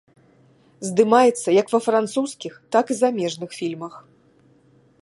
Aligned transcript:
Здымаецца 0.87 1.49
як 1.61 1.67
ва 1.75 1.79
французскіх, 1.89 2.53
так 2.77 2.85
і 2.95 2.99
замежных 3.05 3.49
фільмах. 3.61 3.93